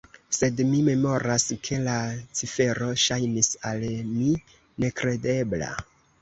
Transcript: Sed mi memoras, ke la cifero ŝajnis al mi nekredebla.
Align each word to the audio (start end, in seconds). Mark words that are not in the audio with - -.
Sed 0.35 0.61
mi 0.69 0.77
memoras, 0.85 1.43
ke 1.67 1.77
la 1.87 1.97
cifero 2.39 2.87
ŝajnis 3.03 3.51
al 3.73 3.87
mi 4.15 4.31
nekredebla. 4.87 5.71